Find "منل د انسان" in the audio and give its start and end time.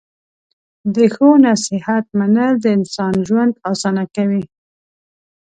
2.19-3.13